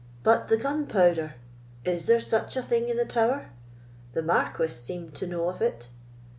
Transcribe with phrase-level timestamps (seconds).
[0.23, 3.51] "But the gunpowder—is there such a thing in the tower?
[4.13, 5.89] The Marquis seemed to know of it."